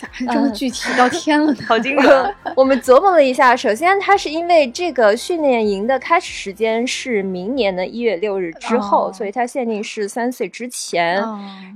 [0.00, 1.58] 咋还这么具体到天了呢？
[1.68, 2.34] 好精准。
[2.56, 11.22] 我们琢磨了一下，首先它是因为这个训练营的开始时间是明年的一月六日之后，所以它限定是三岁之前。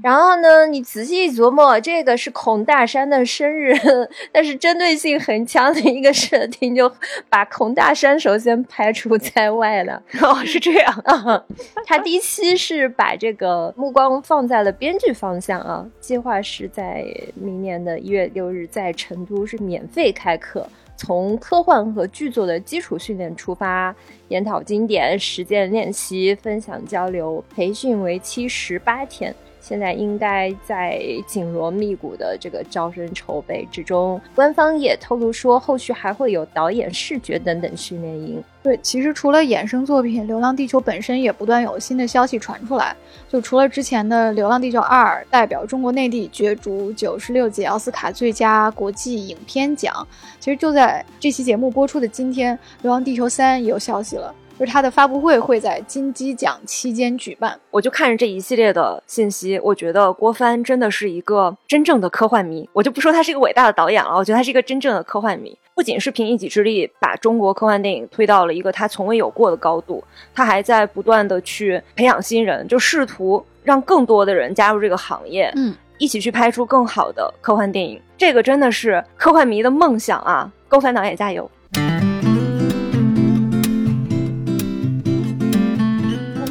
[0.02, 3.74] 然后呢，你仔细一琢磨，这个是孔大山的生日，
[4.32, 6.90] 但是针对性很强的一个设定，就
[7.28, 10.02] 把孔大山首先排除在外了。
[10.22, 11.44] 哦，是这样啊。
[11.86, 18.14] 他第一期是把这个目光放在了编剧方向啊，计划是在明年的一。
[18.14, 20.64] 月六日在成都是免费开课，
[20.96, 23.94] 从科幻和剧作的基础训练出发，
[24.28, 29.34] 研讨经典、实践练习、分享交流，培训为期十八天。
[29.64, 34.20] 现在应该在紧锣密鼓的这个招生筹备之中。
[34.34, 38.44] 官方也透露说，后续还会有导演、视觉等等训练营。
[38.62, 42.94] 对，其实除了衍生作品，《流浪地球》本身也不断有新的消息传出来。
[43.28, 50.06] 就除了之前的《流浪地球二》代表中国内地角逐九十六届奥斯卡最佳国际影片奖，
[50.40, 54.34] 其实就在这期节目播出的今天，《流浪地球三》也有消息了。
[54.58, 62.68] 就是它的发布会会在金鸡奖期间举办，我就看着这一系列的信息，我觉得郭帆真的是一个真正的科幻迷。
[62.72, 65.56] 我就不说他是一个伟大的导演了，我觉得他是一个真正的科幻迷。
[65.74, 70.02] 不仅是凭一己之力把中国科幻电影推到了一个他从未有过的高度，
[70.32, 78.00] 他还在不断的去培养新人，就试图让更多的人加入这个行业，嗯，一起去拍出更好的科幻电影。
[78.16, 80.48] 这个真的是科幻迷的梦想啊！
[80.68, 81.50] 郭帆导演加油！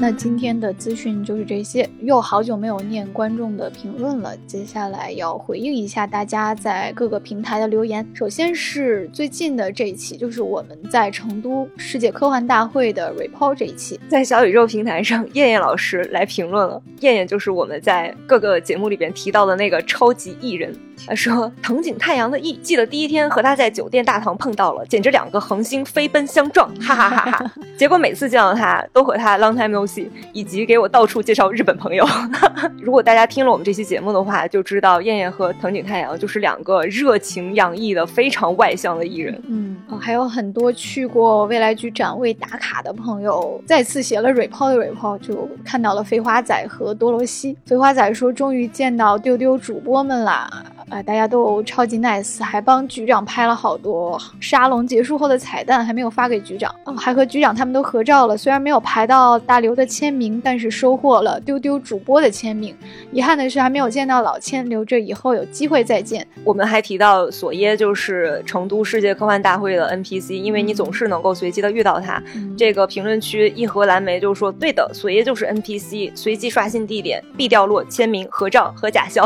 [0.06, 4.36] 那今天的资讯就是这些，又好久没有念观众的评论了。
[4.46, 8.06] 接下来要回应一下大家在各个平台的留言。
[8.14, 16.84] 首先是最近的这一期，就是我们在成都世界科幻大会的 report 这一期，在小宇宙平台上，燕燕老师来评论了。
[17.00, 20.76] 燕燕就是我们在各个节目里边提到的那个超级艺人。
[21.06, 27.54] 他说：“藤井太阳的艺，记得第一天和他在酒店大堂碰到了，简直两个恒星飞奔相撞，哈哈哈哈！
[27.78, 32.08] 结果每次见到他，都和他 long time no see，以及给我到处介绍日本朋友。
[32.82, 39.42] 如果大家听了我们这期节目的话，就知道燕燕和藤井太阳就是两个热情洋溢的、非常外向的艺人。
[39.48, 47.58] 嗯，还有很多去过未来局展位打卡的朋友，再次写了 report 的 report，就看到了飞花仔和多罗西。
[47.66, 50.50] 飞花仔说：终于见到丢丢主播们啦！”
[50.94, 56.74] 啊，大家都超级 nice，还帮局长拍了好多沙龙结束后的彩蛋，还没有发给局长。
[56.84, 62.76] 哦，还和局长他们都合照了，虽然没有排到大刘的签名，但是收获了丢丢主播的签名。
[63.12, 66.28] 遗憾的是还没有见到老千，留着以后有机会再见。
[66.44, 72.22] 我们还提到索耶就是成都世界科幻大会的 NPC，因为你总是能够随机的遇到他。
[72.56, 79.26] 这个评论区一盒蓝莓就说，对的，索耶就是 NPC，随机刷新地点必掉落签名合照和假笑，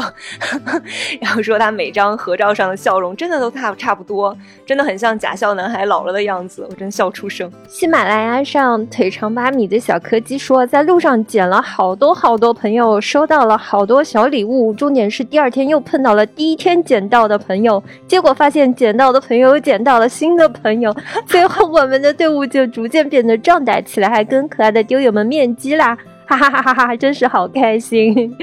[1.20, 1.41] 然后。
[1.47, 4.36] 说他每张合照上的笑容真的都差差不多，
[4.66, 7.51] 真的很像假笑男孩老了的样子，我真笑出声。
[7.68, 20.95] 喜马拉雅上腿长八米的小柯基说，在路上捡了好多好多朋友，收到了好多小礼物，重点是第二天又碰到了第一天捡到的朋友，结果发现捡到的朋友又捡到了新的朋友，
[21.26, 28.36] 最后我们的队伍就逐渐变得壮大起来，还跟可爱的丢友们面基啦，哈哈哈哈哈，真是好开心。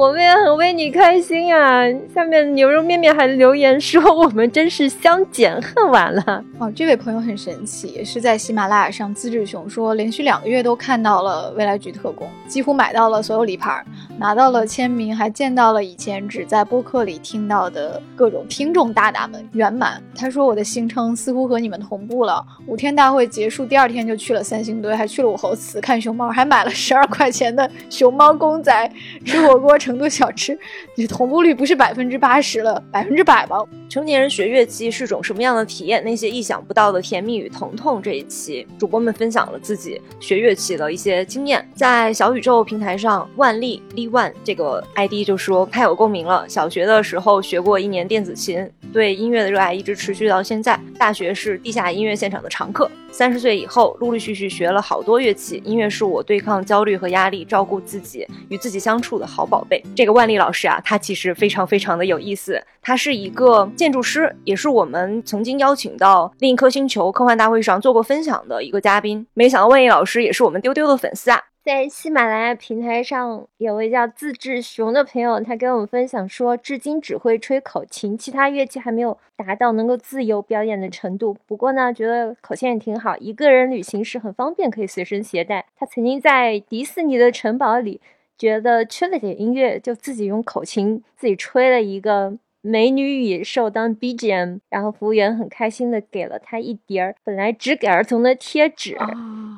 [0.00, 1.82] 我们也很为你开心啊！
[2.14, 13.84] 下面牛肉面面还留言说：“我们真是相见恨晚了。”哦，这位朋友很神奇，是在喜马拉雅上，资质熊说连续两个月都看到了未来局特工，几乎买到了所有礼牌，
[14.18, 20.02] 拿到了签名，还见到了以前只在播客里听到的各种听众大大们圆满。
[20.16, 28.90] 他说：“我的行程似乎和你们同步了，五天大会结束，第二天就去了三星堆，还去了武侯祠看熊猫，还买了十二块钱的熊猫公仔，
[29.26, 30.56] 吃火锅。”成成都小吃，
[30.94, 33.56] 你同步率不是百分之八十了，百分之百吧？
[33.88, 36.00] 成年人学乐器是种什么样的体验？
[36.04, 38.00] 那些意想不到的甜蜜与疼痛。
[38.00, 41.68] 这一期主播们分享了自己学乐器的一些经验。
[41.74, 46.48] 在小宇宙平台上，万丽丽万这个 ID 就说太有共鸣了。
[46.48, 50.78] 小学的时候学过一年电子琴，对音乐的热爱一直持续到现在。
[50.96, 52.88] 大学是地下音乐现场的常客。
[53.12, 55.60] 三十岁以后，陆陆续续学了好多乐器。
[55.64, 59.82] 音乐是我对抗焦虑和压力、照顾自己、与自己相处的好宝贝。
[59.94, 62.62] 这个万丽老师啊，他其实非常非常的有意思。
[62.80, 69.26] 他是一个建筑师，也是我们曾经邀请到另一颗星球科幻大会上做过分享的一个嘉宾。
[69.34, 71.40] 没想到万丽老师也是我们丢丢的粉丝啊！
[71.62, 81.36] 在喜马拉雅平台上，有位叫自制熊的朋友，他跟我们分享说，至今只会吹口琴，其他乐器还没有达到能够自由表演的程度。
[81.46, 85.66] 不过呢，觉得口琴也挺好，一个人旅行时很方便，可以随身携带。
[85.76, 88.00] 他曾经在迪士尼的城堡里。
[88.38, 92.38] 觉得缺了点音乐，就自己用口琴自己吹了一个。
[92.62, 98.96] 美女与野兽当 BGM，然后服务员很开心的给了他一叠儿本来只给儿童的贴纸，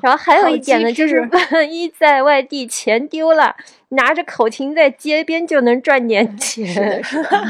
[0.02, 3.56] 然后还有一点呢，就是万一在外地钱丢了，
[3.90, 7.02] 拿着口琴在街边就能赚点 钱。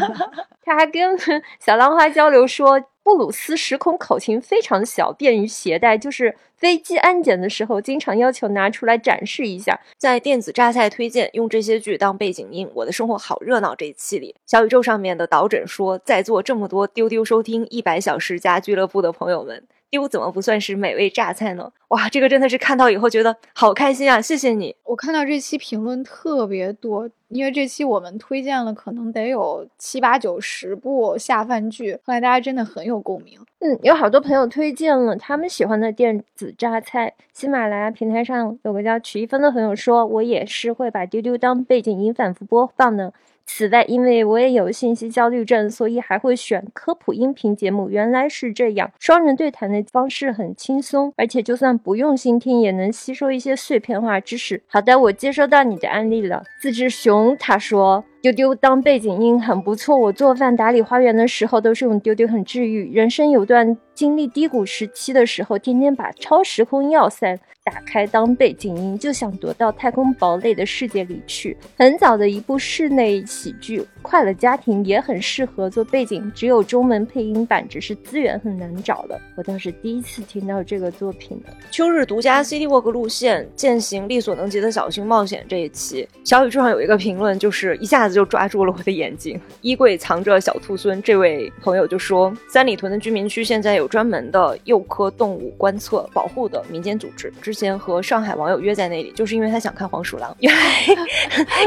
[0.65, 1.19] 他还跟
[1.61, 2.83] 小浪花交流说。
[3.05, 9.81] 布鲁斯时空口琴非常小，便于携带，就是飞机安检的时候经常要求拿出来展示一下。
[9.99, 13.75] 在电子榨菜推荐用这些剧当背景音，我的生活好热闹。
[13.75, 19.67] 这一期里，小宇宙上面的导诊说，在座这么多丢丢收听一百小时加俱乐部的朋友们。
[19.93, 21.71] 丢怎么不算是美味榨菜呢？
[21.89, 24.19] 哇，这个真的是看到以后觉得好开心啊！
[24.23, 24.75] 谢谢你。
[24.85, 33.39] 我看到这期评论特别多，因为这期我们推荐了可能得有七八九十部下饭剧，后来大家真的很有共鸣。
[33.59, 37.13] 嗯，有好多朋友推荐了他们喜欢的电子榨菜。
[37.35, 43.13] 喜马拉雅平台上有个叫曲一芬的朋友说，我也是会把丢丢当背景音反复播放的。
[43.55, 47.91] 此外，因为我也有信息焦虑症，所以还会选科普音频节目。
[47.91, 54.63] 原来是这样，双人对谈的方式很轻松，而且就算不用心听，也能吸收一些碎片化知识。
[54.67, 56.43] 好的，我接收到你的案例了。
[56.63, 58.03] 自制熊他说。
[58.23, 62.95] 丢丢当背景音很不错，我做饭打理花园的时候都是用丢丢，很治愈。
[62.95, 71.57] 人生有段经历低谷时期的时候，天天把超时空要塞打开当背景音，就想躲到太空堡垒的世界里去。
[71.77, 79.21] 很早的一部室内喜剧《快乐家庭》也很适合做背景，只有中文配音版，只是资源很难找了。
[79.37, 81.53] 我倒是第一次听到这个作品的。
[81.73, 88.12] 秋日独家 CD Walk 路线践行力所能及的小型冒险这一期，小宇宙上有一个评论，就是一下子。
[88.13, 89.41] 就抓住了我的眼睛。
[89.63, 97.33] 衣柜藏着小兔孙，这位朋友就说，三里屯的居民区现在有专门的幼科动物观测保护的民间组织。
[97.41, 100.37] 之前和上海网友约在那里，就是因为他想看黄鼠狼。
[100.41, 100.61] 原来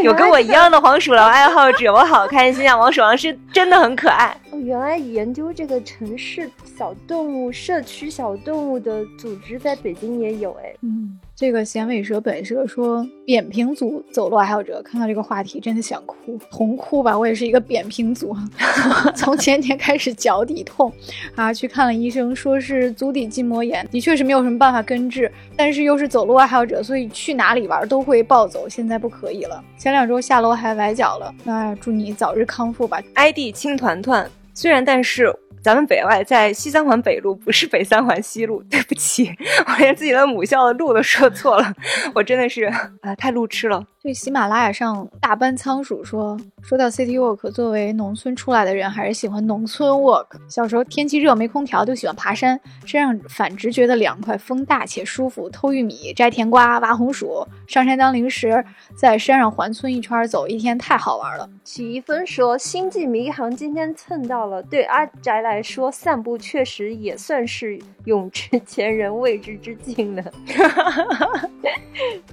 [0.03, 2.77] 有跟我一样的黄鼠狼爱好者，我好开心啊！
[2.77, 4.35] 黄鼠狼是真的很可爱。
[4.51, 10.75] 哦，原来研究这个城市小动物、社区小动物的组织在北京也有哎。
[10.81, 11.19] 嗯。
[11.37, 17.17] 这个咸尾蛇本蛇说，扁平足走路爱好者看到这个话题真的想哭，同哭吧。
[17.19, 18.33] 我也是一个扁平足，
[19.13, 20.89] 从前天开始脚底痛，
[21.35, 29.61] 啊，去看了医生，说是足底筋膜炎，的确是没有什么办法根治，但是又是走路爱好者，所以去哪里玩都会暴走，现在不可以了。
[29.77, 33.03] 前两周下楼还崴脚了，那祝你早日康复吧。
[33.13, 34.25] ID 青团团，
[34.55, 35.31] 虽然但是。
[35.63, 38.61] 咱们北外在西三环北路，不是北三环西路。
[38.69, 39.35] 对不起，
[39.65, 41.73] 我连自己的母校的路都说错了，
[42.13, 42.65] 我真的是
[43.01, 43.83] 啊，太路痴了。
[44.05, 50.27] 对喜马拉雅上大班仓鼠说，说到 City Walk，作为农村出来的人，还是喜欢农村 Walk。
[50.47, 55.49] 小时候天气热没空调，就喜欢爬山，身上反直觉得凉快，风大且舒服。
[55.49, 58.63] 偷玉米、摘甜瓜、挖红薯，上山当零食，
[58.95, 61.49] 在山上环村一圈走一天，太好玩了。
[61.63, 70.23] 许一芬说，星际迷航今天蹭到了，对阿宅来说，散步确实也算是永之前人未知之境呢。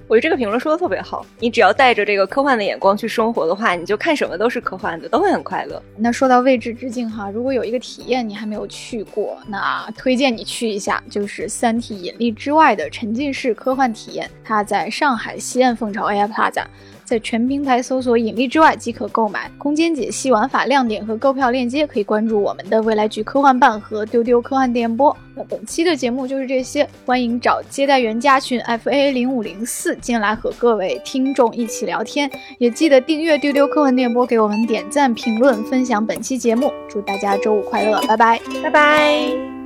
[0.07, 1.62] 我觉得这个评论说的特别好，你只。
[1.63, 5.81] 要带着这个科幻的眼光去生活的话，你就看什么都是科幻的，都会很快乐。
[5.97, 16.65] 那说到未知之境哈，如果有一个体验你还没有去过，那推荐你去一下，就是《三体：引力之外》的沉浸式科幻体验，它在上海西岸凤巢 AI Plaza。
[17.03, 19.49] 在全平台搜索“引力之外”即可购买。
[19.57, 25.15] 空间解析、玩法亮点和购票链接可以关注我们的未来局科幻办和丢丢科幻电波。
[25.35, 32.29] 那本期的节目就是这些，欢迎找接待员加群 f a 零五零四进来和各位听众一起聊天，
[32.59, 36.71] 也记得订阅丢丢科幻电波，给我们点赞、评论、分享本期节目。
[36.89, 39.62] 祝大家周五快乐，拜拜，拜拜。